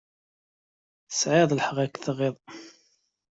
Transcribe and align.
Tesɛiḍ 1.07 1.51
lḥeqq 1.53 1.77
ad 1.85 1.89
k-tɣiḍ. 1.93 2.35